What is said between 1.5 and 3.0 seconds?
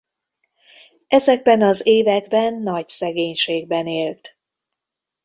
az években nagy